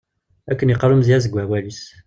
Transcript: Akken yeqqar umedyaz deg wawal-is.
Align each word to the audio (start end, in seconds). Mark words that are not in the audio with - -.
Akken 0.51 0.69
yeqqar 0.71 0.93
umedyaz 0.93 1.23
deg 1.25 1.35
wawal-is. 1.35 1.81